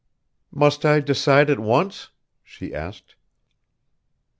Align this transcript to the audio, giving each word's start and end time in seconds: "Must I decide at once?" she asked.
"Must 0.51 0.83
I 0.83 0.99
decide 0.99 1.51
at 1.51 1.59
once?" 1.59 2.09
she 2.43 2.73
asked. 2.73 3.13